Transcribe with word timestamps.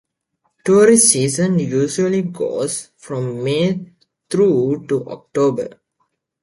Tourist 0.65 1.09
season 1.09 1.59
usually 1.59 2.23
goes 2.23 2.89
from 2.97 3.43
May 3.43 3.85
through 4.31 4.87
to 4.87 5.07
October. 5.07 5.79